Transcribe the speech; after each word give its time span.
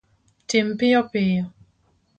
Tim 0.47 0.67
piyo 0.77 1.01
piyo 1.11 1.43